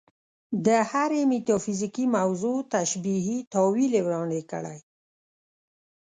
د 0.65 0.67
هرې 0.89 1.21
میتافیزیکي 1.31 2.05
موضوع 2.17 2.57
تشبیهي 2.75 3.37
تأویل 3.53 3.91
یې 3.97 4.01
وړاندې 4.05 4.41
کړی. 4.51 4.77